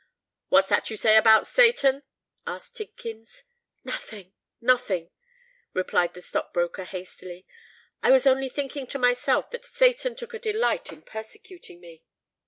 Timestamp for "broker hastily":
6.51-7.45